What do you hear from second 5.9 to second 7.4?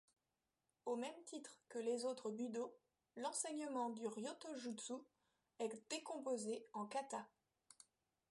décomposé en kata.